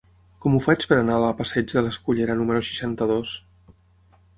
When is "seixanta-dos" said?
2.71-3.41